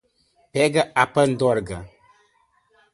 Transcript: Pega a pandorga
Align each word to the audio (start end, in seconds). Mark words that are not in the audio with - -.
Pega 0.55 0.81
a 1.01 1.03
pandorga 1.13 1.77